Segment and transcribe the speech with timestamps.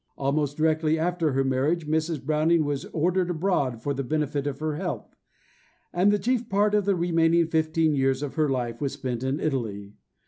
[0.17, 2.25] Almost directly after her marriage Mrs.
[2.25, 5.15] Browning was ordered abroad for the benefit of her health,
[5.93, 9.39] and the chief part of the remaining fifteen years of her life was spent in
[9.39, 9.93] Italy.